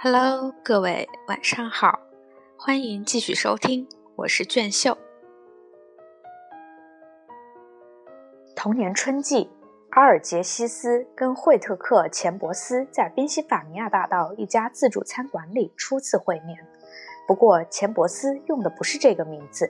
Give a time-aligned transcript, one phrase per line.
[0.00, 1.98] Hello，各位晚上好，
[2.56, 4.96] 欢迎继续收听，我是卷秀。
[8.54, 9.50] 同年春季，
[9.90, 16.56] 阿尔杰西斯跟惠特克·钱伯斯在宾夕法尼亚大道一家自助餐馆里初次会面。
[17.26, 19.68] 不过，钱伯斯用的不是这个名字。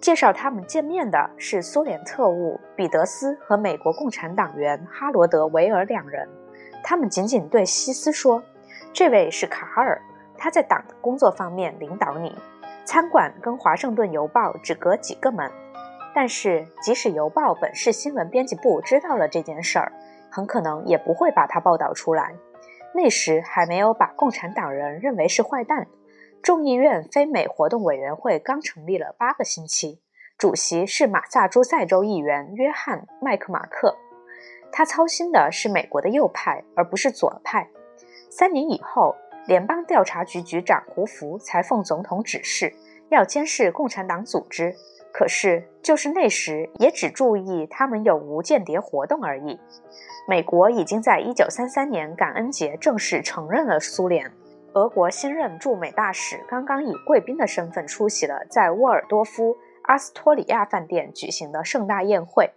[0.00, 6.26] 介绍他们见面的是苏联特务彼得斯和美国共产党员哈罗德·维尔两人。
[6.82, 8.42] 他们仅仅对西斯说。
[8.92, 10.00] 这位是卡尔，
[10.36, 12.34] 他在党的工作方面领导你。
[12.84, 15.50] 餐馆跟华盛顿邮报只隔几个门，
[16.14, 19.92] 但是即使邮报本市新闻编辑部知道了这件事儿，
[20.30, 22.34] 很可能也不会把它报道出来。
[22.94, 25.86] 那时还没有把共产党人认为是坏蛋。
[26.42, 30.00] 众议院非美活动委员会刚成立了八个星期，
[30.38, 33.98] 主席是马萨诸塞州议员约翰·麦克马克，
[34.72, 37.68] 他操心的是美国的右派，而不是左派。
[38.30, 39.14] 三年以后，
[39.46, 42.72] 联邦调查局局长胡佛才奉总统指示
[43.08, 44.74] 要监视共产党组织。
[45.10, 49.58] 可是，就是那时，也只注意他们有无间谍活动而已。
[50.28, 54.30] 美国已经在1933年感恩节正式承认了苏联。
[54.74, 62.52] 俄国新任驻美大使刚刚以贵宾的身份出席了在沃尔多夫阿斯托里亚饭店举行的盛大宴会。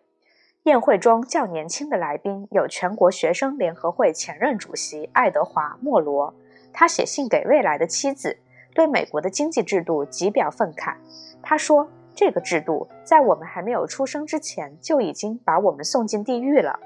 [0.66, 6.32] 宴会中较年轻的来宾有全国学生联合会前任主席爱德华·莫罗，
[6.72, 8.38] 他写信给未来的妻子，
[8.76, 10.94] 对美国的经济制度极表愤慨。
[11.42, 16.80] 他说：“这个制度在我们还没有出生之前就已经把我们送进地狱了。”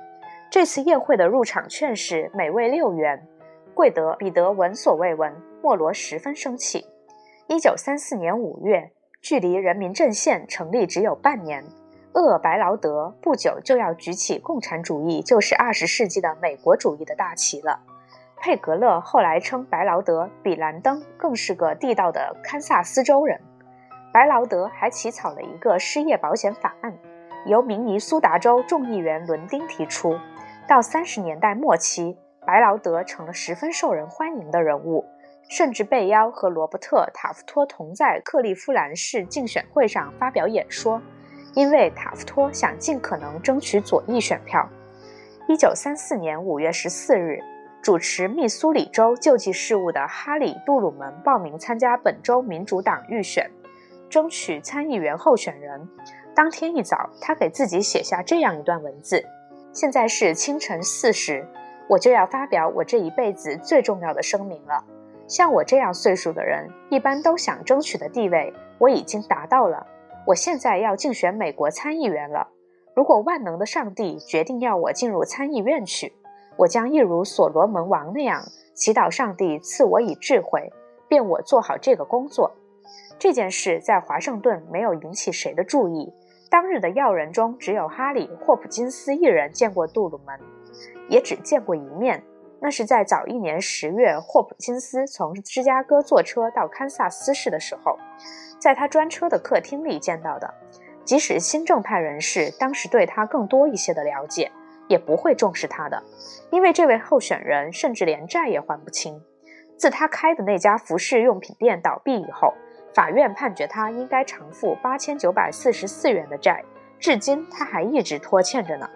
[0.49, 3.27] 这次宴会的入场券是每位六元，
[3.73, 5.35] 贵得彼得闻所未闻。
[5.61, 6.85] 莫罗十分生气。
[7.47, 11.61] 一九三四年五月，距离人民阵线成立只有半年。
[12.15, 17.81] 厄白劳德不久就要举起共产主义就是二十世纪的美国主义的大旗了。
[18.37, 23.41] 佩格勒后来称白劳德比兰登更是个地道的堪萨斯州人。
[24.13, 26.97] 白劳德还起草了一个失业保险法案，
[27.45, 30.17] 由明尼苏达州众议员伦丁提出。
[30.67, 35.03] 到三十年代末期，白劳德成了十分受人欢迎的人物，
[35.49, 41.01] 甚至被邀和罗伯特·塔夫托同在克利夫兰市竞选会上发表演说。
[41.55, 44.69] 因为塔夫托想尽可能争取左翼选票。
[45.47, 47.39] 一九三四年五月十四日，
[47.81, 53.49] 主持密苏里州救济事务的哈里·杜鲁门报名参加本州民主党预选，
[54.09, 55.87] 争取参议员候选人。
[56.35, 59.23] 当天一早，他给自己写下这样一段文字
[59.71, 61.47] ：“现在是清晨四时，
[61.87, 64.83] 我就要发表我这一辈子最重要的声明了。
[65.27, 69.87] 像我这样岁数的人，一般都想争取的地位，我已经达到了。”
[70.27, 72.49] 我现在要竞选美国参议员了。
[72.95, 76.13] 如果万能的上帝决定要我进入参议院去，
[76.57, 78.43] 我将一如所罗门王那样
[78.73, 80.73] 祈祷上帝赐我以智慧，
[81.07, 82.51] 便我做好这个工作。
[83.19, 86.11] 这件事在华盛顿没有引起谁的注意。
[86.49, 90.39] 当日的要人中只有哈里·霍普金斯一人见过杜鲁门，
[91.07, 92.23] 也只见过一面。
[92.59, 97.99] 那是在早一年十月，霍普金斯从芝加哥坐车到堪萨斯市的时候。
[98.65, 100.51] 在他专车的客厅里见到的，
[101.03, 104.51] 即使新政派人士当时对他更多一些的了解，
[104.87, 106.01] 也不会重视他的，
[106.49, 109.21] 因为这位候选人甚至连债也还不清。
[109.77, 112.55] 自他开的那家服饰用品店倒闭以后，
[112.95, 116.63] 法院判决他应该偿付八千九百四十四元的债，
[116.97, 118.89] 至今他还一直拖欠着呢。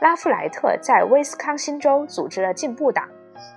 [0.00, 3.06] 拉夫莱特在威斯康星州组织了进步党，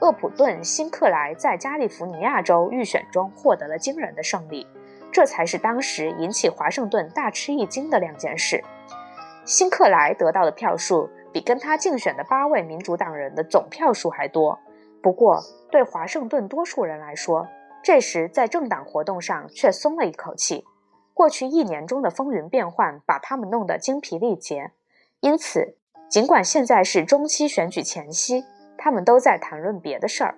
[0.01, 4.67] 厄普顿·辛克莱在加利福尼亚州预选中获得了惊人的胜利。
[5.17, 8.63] 这才是当时引起华盛顿大吃一惊的两件事。
[9.45, 14.59] 辛克莱得到的票数比跟他竞选的八位民主党人的总票数还多。
[15.01, 15.41] 不过，
[15.71, 17.47] 对华盛顿多数人来说，
[17.81, 20.63] 这时在政党活动上却松了一口气。
[21.15, 24.69] 过去一年中的风云变幻把他们弄得精疲力竭，
[25.21, 28.45] 因此，尽管现在是中期选举前夕，
[28.77, 30.37] 他们都在谈论别的事儿。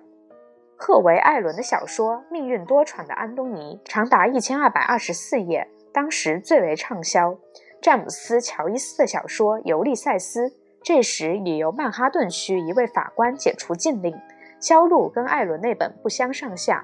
[0.82, 7.36] 赫维·艾伦的小说《命运多舛的安东尼》长达一千二百二十四页，当时最为畅销。
[7.82, 10.48] 詹姆斯·乔伊斯的小说《尤利塞斯》
[10.82, 14.18] 这时已由曼哈顿区一位法官解除禁令，
[14.58, 16.82] 销路跟艾伦那本不相上下。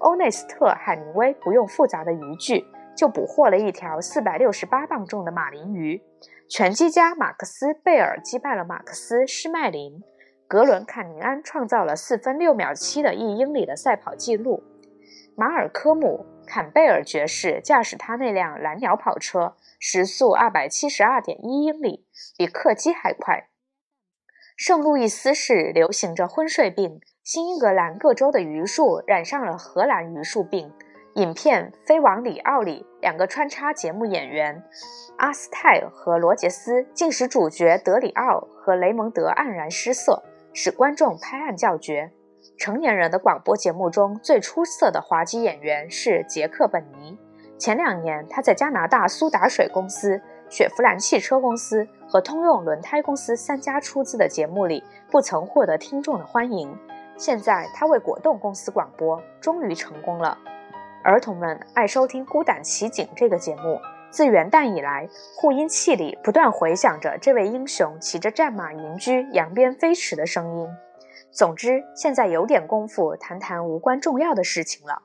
[0.00, 6.02] 欧内斯特·海明威不用复杂的渔具就捕获了一条四百六十八磅重的马林鱼。
[6.48, 10.02] 拳击家马克思·贝尔击败了马克思·施麦林。
[10.48, 14.64] 格伦·坎宁安创造了四分六秒七的一英里的赛跑记录。
[15.36, 22.06] 马尔科姆·坎贝尔爵士驾驶他那辆蓝鸟跑车，时速二百七十二点一英里，
[22.38, 23.48] 比客机还快。
[24.56, 30.72] 圣路易斯市流行着昏睡病，新英格兰各州的榆树染上了荷兰榆树病。
[31.14, 34.62] 影片《飞往里奥》里，两个穿插节目演员
[35.18, 40.22] 阿斯泰和罗杰斯，竟使主角德里奥和雷蒙德黯然失色，
[40.52, 42.10] 使观众拍案叫绝。
[42.56, 47.18] 成年人的广播节目中最出色的滑稽演员是杰克·本尼。
[47.58, 56.76] 前两年，他在加拿大苏打水公司、雪佛兰汽车公司和通用轮胎公司三家出资的节目里，不曾获得听众的欢迎。
[57.16, 60.38] 现在，他为果冻公司广播，终于成功了。
[61.02, 63.80] 儿童们爱收听《孤胆奇景》这个节目。
[64.10, 70.68] 自元旦以来，护音器里不断回响着这位英雄骑着战马迎驹、扬鞭飞驰的声音。
[71.30, 75.02] 总之，现在有点功夫谈谈无关重要的事情了，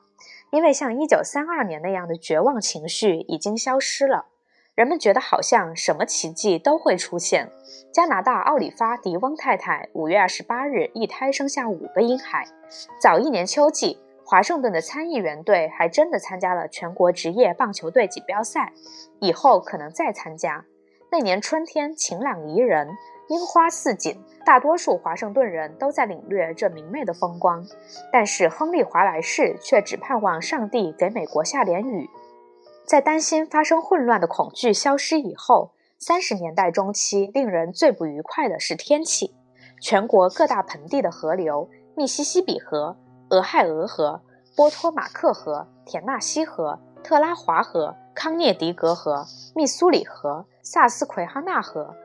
[0.50, 4.26] 因为像1932年那样的绝望情绪已经消失了。
[4.74, 7.52] 人们觉得好像什么奇迹都会出现。
[7.92, 12.44] 加拿大奥里发·迪翁太太5月28日一胎生下五个婴孩。
[13.00, 14.00] 早一年秋季。
[14.26, 18.72] 华盛顿的参议员队还真的参加了全国职业棒球队锦标赛，
[19.20, 20.64] 以后可能再参加。
[21.10, 22.88] 那年春天晴朗宜人，
[23.28, 27.64] 樱花似锦，大多数华盛顿人都在领略这明媚的风光。
[28.10, 32.08] 但是亨利·华莱士却只盼望上帝给美国下点雨。
[32.86, 39.34] 在担心发生混乱的恐惧消失以后，三十年代中期令人最不愉快的是天气。
[39.80, 42.96] 全国各大盆地的河流，密西西比河。
[43.34, 44.20] 俄亥俄河、
[44.54, 49.26] 波托马克河、田纳西河、特拉华河、康涅狄格河、
[49.56, 51.96] 密苏里河、萨斯奎哈纳河、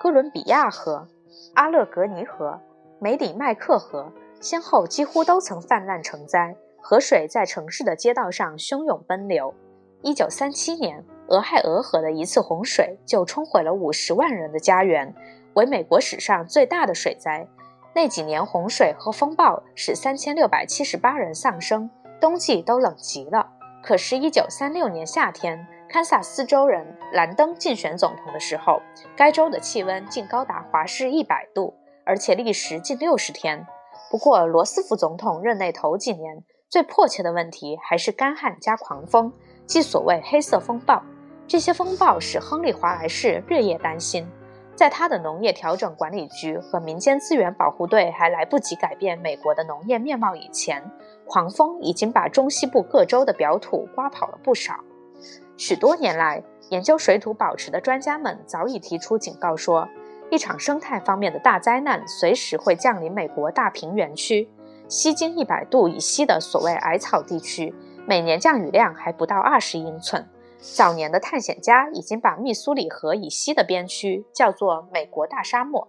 [0.00, 1.06] 哥伦比亚河、
[1.54, 2.58] 阿勒格尼河、
[2.98, 9.54] 梅里麦克河，先后几乎都曾泛滥成灾，河水在城市的街道上汹涌奔流。
[10.00, 15.14] 一九三七年，俄亥俄河的一次洪水就冲毁了五十万人的家园，
[15.54, 17.46] 为美国史上最大的水灾。
[17.94, 21.90] 那几年洪水和风暴使三千六百七十八人丧生，
[22.20, 23.46] 冬季都冷极了。
[23.82, 28.80] 可是，一九三六年夏天，堪萨斯州人兰登竞选总统的时候，
[29.16, 31.74] 该州的气温竟高达华氏一百度，
[32.06, 33.66] 而且历时近六十天。
[34.10, 39.32] 不过，罗斯福总统任内头几年，最迫切的问题还是干旱加狂风，
[39.66, 41.02] 即所谓黑色风暴。
[41.46, 44.26] 这些风暴使亨利·华莱士日夜担心。
[44.74, 50.82] 在他的农业调整管理局和民间资源保护队还来不及改变美国的农业面貌以前，
[51.26, 54.74] 狂风已经把中西部各州的表土刮跑了不少。
[55.56, 59.88] 许多年来，研究水土保持的专家们早已提出警告说，
[60.30, 64.48] 一场生态方面的大灾难随时会降临美国大平原区。
[64.88, 67.72] 西经一百度以西的所谓矮草地区，
[68.06, 70.26] 每年降雨量还不到二十英寸。
[70.62, 75.88] 早年的探险家已经把密苏里河以西的边区叫做“美国大沙漠”。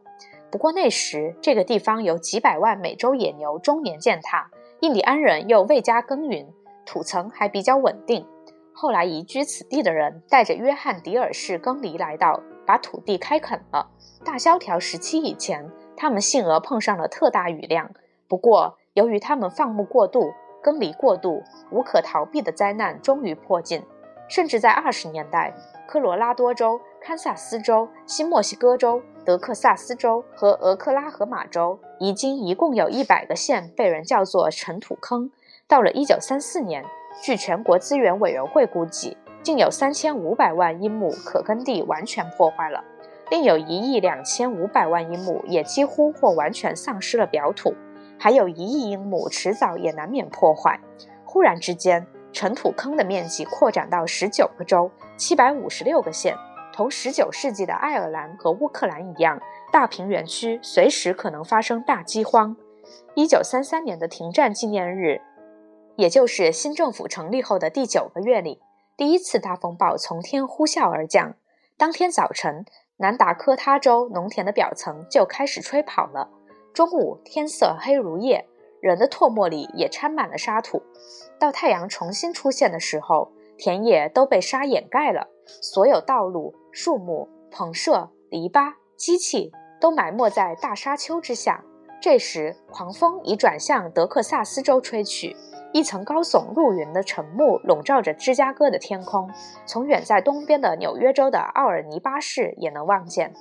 [0.49, 4.49] 不过那时这个地方有几百万美洲野牛终年践踏，
[4.81, 6.47] 印第安人又未加耕耘，
[6.85, 8.25] 土层还比较稳定。
[8.73, 13.91] 后来移居此地的人带着约翰·迪尔士耕犁来到，把土地开垦了。
[14.25, 17.91] 大萧条时期以前，他们幸而碰上了特大雨量。
[18.27, 20.33] 不过由于他们放牧过度、
[20.63, 23.83] 耕犁过度，无可逃避的灾难终于迫近。
[24.27, 25.53] 甚至在二十年代，
[25.87, 35.29] 科罗拉多州、堪萨斯州、新墨西哥州、德克萨斯州和俄克拉荷马州，已经一共有一百个县被人叫做尘土坑。
[35.67, 36.83] 到了一九三四年，
[37.21, 42.83] 据全国资源委员会估计，竟有三千五百万英亩可耕地完全破坏了，
[43.29, 47.73] 另有一亿两千五百万英亩也几乎或完全丧失了表土，
[48.17, 50.79] 还有一亿英亩迟早也难免破坏。
[51.25, 52.07] 忽然之间。
[52.33, 56.35] 尘土坑的面积扩展到十九个州、七百五十六个县，
[56.73, 59.39] 同十九世纪的爱尔兰和乌克兰一样，
[59.71, 62.55] 大平原区随时可能发生大饥荒。
[63.13, 65.21] 一九三三年的停战纪念日，
[65.95, 68.59] 也就是新政府成立后的第九个月里，
[68.97, 71.35] 第一次大风暴从天呼啸而降。
[71.77, 72.65] 当天早晨，
[72.97, 76.29] 南达科他州农田的表层就开始吹跑了。
[76.73, 78.47] 中午，天色黑如夜。
[78.83, 80.83] 人的唾沫里也掺满了沙土。
[81.39, 85.29] 到太阳重新出现的时候，田野都被沙掩盖了，
[85.61, 91.63] 所有道路、树木、棚舍、篱笆、机器都埋没在大沙丘之下。
[92.01, 95.33] 这时，狂风已转向德克萨斯州吹去，
[95.71, 99.31] 一层高耸入云的晨雾笼罩着芝加哥的天空，
[99.65, 103.33] 从远在东边的纽约州的奥尔尼巴市也能望见。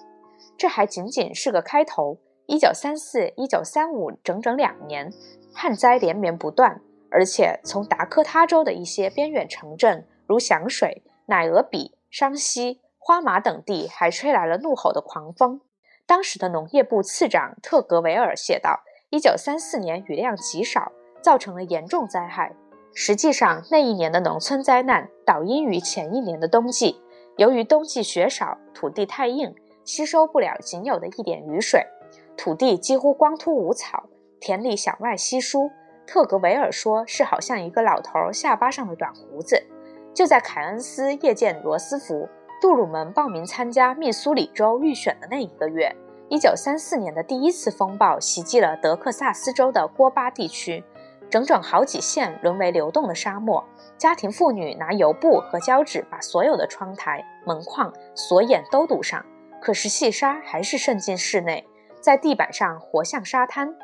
[0.56, 2.18] 这还仅仅是个开头。
[2.46, 5.12] 一九三四、一九三五整整两年，
[5.54, 6.80] 旱灾连绵不断，
[7.10, 15.60] 而且从达科他州的一些边远城镇，如响水、乃俄比、商西、花马等地，还吹来了怒吼的狂风。
[16.04, 18.82] 当时的农业部次长特格维尔写道
[19.12, 22.54] ：“1934年雨量极少，造成了严重灾害。
[22.92, 27.00] 实际上，那一年的农村灾难导因于前一年的冬季，
[27.38, 31.86] 由于冬季雪少，土地太硬，吸收不了仅有的一点雨水，
[32.36, 34.04] 土地几乎光秃无草，
[34.40, 35.70] 田里小麦稀疏。
[36.06, 39.62] 特格维尔说是好像一个老头下巴上的短胡子。
[40.12, 42.28] 就在凯恩斯谒见罗斯福、
[42.60, 45.94] 杜鲁门报名参加密苏里州预选的那一个月
[46.30, 50.84] ，1934年的第一次风暴袭击了德克萨斯州的郭巴地区。
[51.30, 53.64] 整整好几县沦为流动的沙漠，
[53.96, 59.24] 家庭妇女拿油布和胶纸把所有的窗台、门框、锁眼都堵上，
[59.62, 61.66] 可是细沙还是渗进室内，
[62.02, 63.74] 在地板上活像沙滩。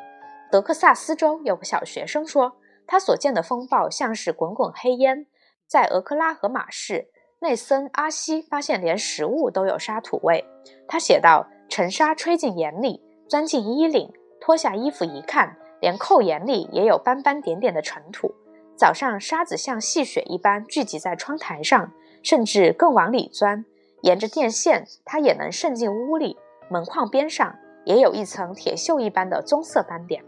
[0.51, 2.57] 德克萨斯州有个小学生说，
[2.87, 5.27] 他所见的风暴像是滚滚黑烟。
[5.67, 7.09] 在俄克拉荷马市，
[7.41, 10.45] 内森阿西发现连食物都有沙土味。
[10.89, 18.35] 他写道：“尘沙吹进眼里，钻进衣领，脱下衣服一看。”连扣眼里也有斑斑点点的尘土。
[18.75, 23.65] 早上沙子像细雪一般聚集在窗台上，甚至更往里钻。
[24.03, 26.37] 沿着电线，它也能渗进屋里。
[26.69, 27.57] 门框边上
[27.88, 30.23] 也有一层铁锈一般的棕色斑点。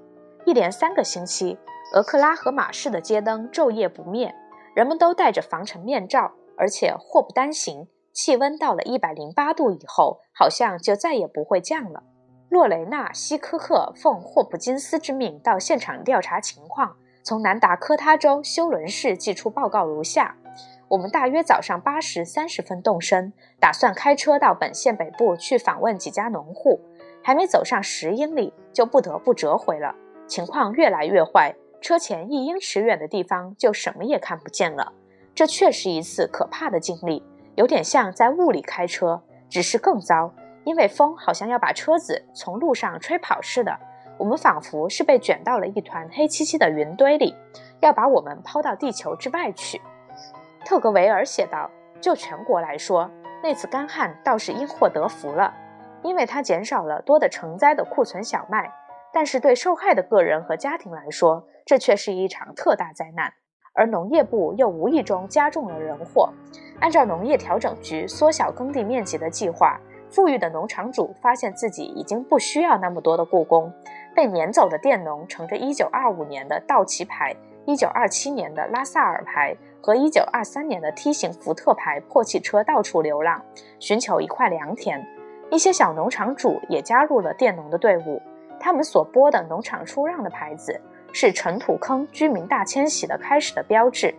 [0.46, 1.58] 一连三个星期，
[1.92, 4.34] 俄克拉荷马市的街灯昼夜不灭，
[4.74, 12.02] 人们都戴着防尘面罩，而且祸不单行，气温到了一百零八度以后，好像就再也不会降了。
[12.48, 16.96] 洛雷纳西科克奉霍普金斯之命到现场调查情况。
[17.22, 20.34] 从南达科他州休伦市寄出报告如下：
[20.88, 26.80] 我们大约早上八时三十分动身，打算开车到本县北部去访问几家农户。
[27.22, 29.94] 还没走上十英里，就不得不折回了。
[30.26, 34.92] 情况越来越坏，车前一英尺远的地方就什么也看不见了。
[35.34, 37.22] 这确是一次可怕的经历，
[37.54, 40.32] 有点像在雾里开车，只是更糟。
[40.64, 43.74] 因为风好像要把车子从路上吹跑似的，
[44.18, 47.34] 我们仿佛是被卷到了一团黑漆漆的云堆里，
[47.80, 49.80] 要把我们抛到地球之外去。
[50.62, 53.10] 特格维尔写道：“就全国来说，
[53.42, 55.52] 那次干旱倒是因祸得福了，
[56.02, 58.72] 因为它减少了多的成灾的库存小麦。
[59.12, 63.32] 但是对受害的个人和家庭来说，这却是一场特大灾难。
[63.72, 66.32] 而农业部又无意中加重了人祸。
[66.80, 69.80] 按照农业调整局缩小耕地面积的计划。”
[70.12, 73.72] 富裕的农场主发现自己已经不需要那么多的雇工，
[74.12, 77.32] 被撵走的佃农乘着1925年的道奇牌、
[77.66, 83.40] 1927年的拉萨尔牌和1923年的梯形福特牌破汽车到处流浪，
[83.78, 85.00] 寻求一块良田。
[85.50, 88.22] 一些小农场主也加入了佃农的队伍，
[88.58, 90.80] 他们所播的农场出让的牌子
[91.12, 94.14] 是尘土坑居民大迁徙的开始的标志。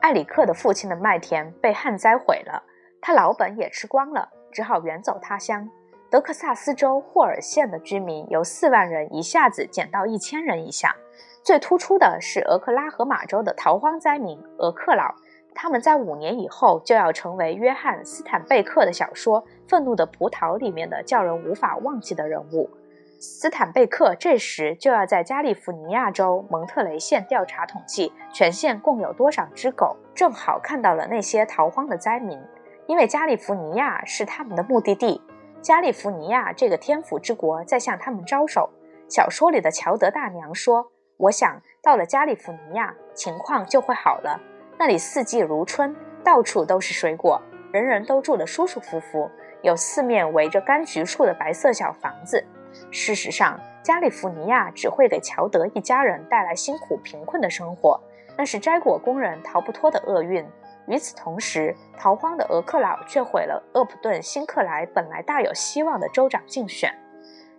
[0.00, 2.62] 艾里克的父亲的麦田被旱灾毁了，
[3.00, 4.28] 他老本也吃光了。
[4.52, 5.68] 只好远走他乡。
[6.10, 10.92] 德克萨斯州霍尔县的居民由四万人一下子减到一千人以下。
[11.44, 15.14] 最突出的是俄克拉荷马州的逃荒灾民俄克佬，
[15.54, 22.70] 他们在五年以后就要成为约翰斯坦贝克的小说《愤怒的葡萄》里面的叫人无法忘记的人物。
[23.18, 32.40] 斯坦贝克这时就要在加利福尼亚州蒙特雷县调查统计全县共有多少只狗，正好看到了那些逃荒的灾民。
[32.86, 35.20] 因为加利福尼亚是他们的目的地，
[35.60, 38.70] 加利福尼亚这个天府之国在向他们招手。
[39.06, 44.40] 小说里的乔德大娘说：“我想到了加利福尼亚，情况就会好了。
[44.80, 45.94] 那里四季如春，
[46.24, 47.38] 到处都是水果，
[47.70, 52.42] 人人都住得舒舒服服，有四面围着柑橘树的白色小房子。
[52.90, 58.00] 事实上，加利福尼亚只会给乔德一家人带来辛苦贫困的生活，
[58.38, 60.42] 那是摘果工人逃不脱的厄运。”
[60.88, 66.90] 与此同时，逃荒的俄克佬却毁了厄普顿辛克莱本来大有希望的州长竞选。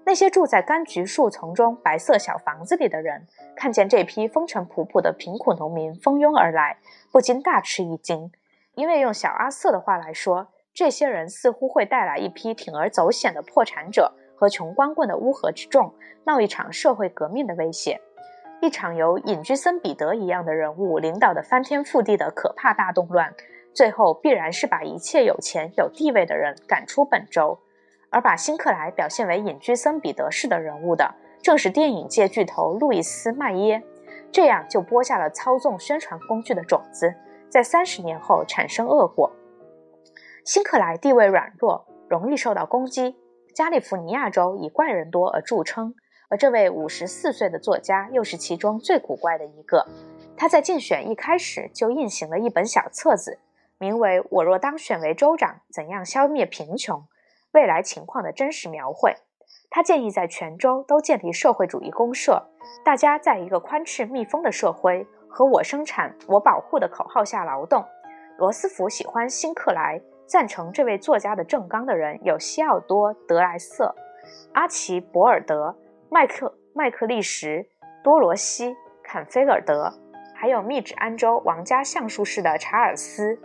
[0.03, 6.77] 那些住在柑橘树丛中白色小房子里的人，看见这批风尘仆仆的贫苦农民蜂拥而来，
[7.11, 8.31] 不禁大吃一惊。
[8.73, 15.93] 因为用小阿瑟的话来说，这些人似乎会带来一批铤而走险的破产者和穷光棍的乌合之众，
[16.23, 18.01] 闹一场社会革命的威胁。
[18.61, 23.33] 一场由隐居森彼得一样的人物领导的翻天覆地的可怕大动乱，
[23.73, 27.59] 最后必然是把一切有钱有地位的人赶出本州，
[28.11, 33.81] 而把辛克莱表现为隐居森彼得式的人物的，正是电影界巨头路易斯·麦耶。
[34.31, 37.15] 这样就播下了操纵宣传工具的种子，
[37.49, 39.31] 在三十年后产生恶果。
[40.45, 43.15] 辛克莱地位软弱，容易受到攻击。
[43.55, 45.95] 加利福尼亚州以怪人多而著称。
[46.29, 49.85] 而这位五十四岁的作家又是其中最古怪的一个。
[50.37, 53.39] 他在竞选一开始就印行了一本小册子，
[53.77, 57.03] 名为《我若当选为州长，怎样消灭贫穷：
[57.53, 59.11] 未来情况的真实描绘》。
[59.69, 62.49] 他建议在全州都建立社会主义公社，
[62.83, 67.83] 大家在一个宽敞密封的社会和“我生产，我保护”的口号下劳动。
[68.37, 73.95] 罗斯福喜欢辛克莱，赞成这位作家的正纲的人有西奥多·德莱瑟、
[74.53, 75.77] 阿奇·博尔德、
[76.09, 77.65] 麦克麦克利什、
[78.03, 78.69] 多罗西·
[79.03, 79.93] 坎菲尔德，
[80.35, 83.39] 还有密旨安州王家橡树市的查尔斯。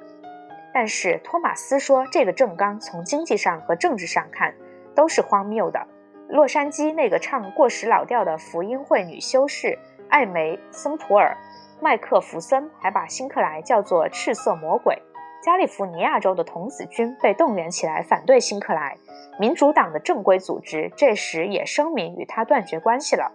[0.76, 4.54] 但是托马斯说，这个正纲从经济上和政治上看
[4.94, 5.86] 都是荒谬的。
[6.28, 9.78] 洛杉矶那个唱过时老调的福音会女修士
[10.10, 11.34] 艾梅·森普尔·
[11.82, 15.00] 麦克弗森还把辛克莱叫做赤色魔鬼。
[15.42, 18.98] 加利福尼亚州的童子军被动员起来反对辛克莱，
[19.40, 23.32] 民主党的正规组织这时也声明与他断绝关系了。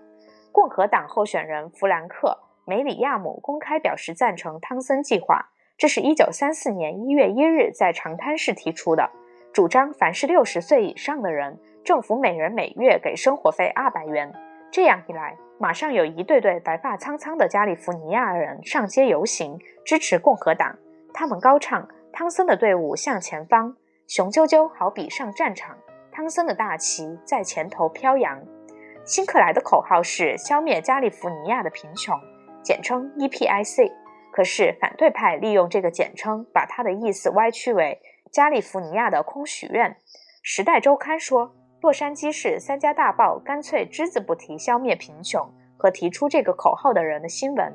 [0.51, 2.37] 共和党候选人弗兰克·
[2.69, 5.49] 梅里亚姆公开表示赞成汤森计划，
[5.81, 9.09] 这是一九三四年一月一日在长滩市提出的，
[9.51, 11.57] 主张凡是六十岁以上的人。
[11.83, 14.31] 政府每人每月给生活费二百元，
[14.71, 20.77] 这样一来，马上有一对对白发苍苍的加利福尼亚人上街游行，支持共和党。
[21.15, 23.75] 他们高唱：“汤森的队伍向前方，
[24.07, 25.75] 雄赳赳好比上战场，
[26.11, 28.39] 汤森的大旗在前头飘扬。”
[29.03, 32.15] 辛克莱的口号是消灭加利福尼亚的贫穷，
[32.61, 33.91] 简称 EPIC。
[34.31, 37.99] 可是反对派利用这个简称，把他的意思歪曲为
[38.31, 39.91] 加利福尼亚的空许愿。
[40.41, 41.53] 《时代周刊》说。
[41.81, 47.73] 洛杉矶市三家大报干脆只字不提消灭贫穷和提出这个口号的人的新闻。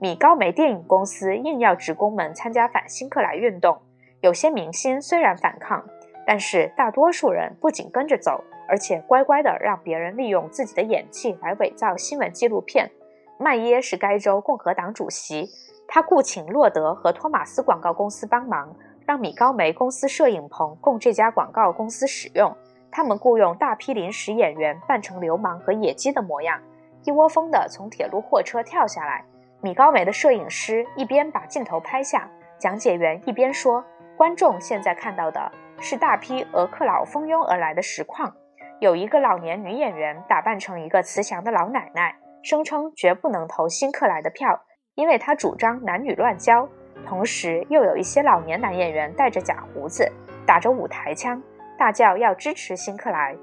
[0.00, 3.80] 米高梅电影公司硬要职工们参加反辛克莱运动。
[4.22, 5.84] 有些明星虽然反抗，
[6.26, 12.90] 但是大多数人不仅跟着走，而且乖乖地让别人利用自己的演技来伪造新闻纪录片。
[13.38, 15.48] 麦耶是该州共和党主席，
[15.86, 18.74] 他雇请洛德和托马斯广告公司帮忙，
[19.06, 22.56] 让米高梅公司摄影棚供这家广告公司使用。
[22.90, 26.60] 他们雇佣大批临时演员，扮成流氓和野鸡的模样，
[27.04, 29.24] 一窝蜂地从铁路货车跳下来。
[29.60, 33.84] 米高梅的摄影师一边把镜头拍下，讲解员一边说
[34.16, 38.32] ：“观众现在看到的是大批俄克佬蜂拥而来的实况。
[38.80, 44.60] 有一个老年女演员打扮成一个慈祥的老奶奶，声称绝不能投新克莱的票，
[44.94, 46.68] 因为他主张男女乱交。
[47.06, 50.10] 同时，又有一些老年男演员戴着假胡子，
[50.46, 51.42] 打着舞台枪。”
[51.76, 53.34] 大叫要支持辛克莱。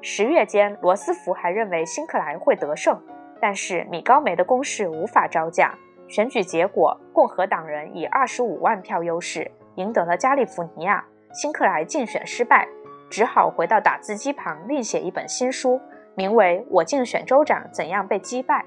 [0.00, 3.00] 十月间，罗斯福还认为辛克莱会得胜，
[3.40, 5.72] 但是米高梅的攻势无法招架。
[6.08, 11.04] 选举结果，共和党人以二十五万票优势赢得了加利福尼亚。
[11.32, 12.66] 辛克莱竞选失败，
[13.08, 15.80] 只好回到打字机旁另写一本新书，
[16.16, 18.64] 名为《我竞选州长怎样被击败》。